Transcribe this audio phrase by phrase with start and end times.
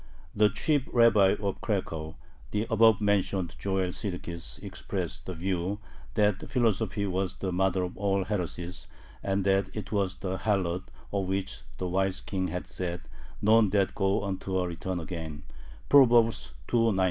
[0.35, 2.15] The Chief Rabbi of Cracow,
[2.49, 5.77] the above mentioned Joel Sirkis, expressed the view
[6.15, 8.87] that philosophy was the mother of all heresies,
[9.21, 13.01] and that it was the "harlot" of which the wise king had said,
[13.43, 15.43] "None that go unto her return again"
[15.87, 16.99] (Proverbs ii.